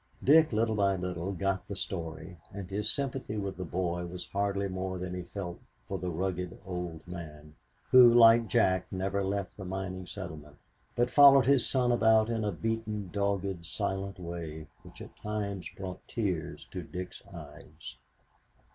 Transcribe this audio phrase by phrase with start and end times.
[0.23, 4.67] Dick little by little got the story, and his sympathy with the boy was hardly
[4.67, 7.53] more than he felt for the rugged, old man,
[7.91, 10.57] who, like Jack, never left the mining settlement,
[10.95, 16.01] but followed his son about in a beaten, dogged silent way which at times brought
[16.07, 17.97] tears to Dick's eyes.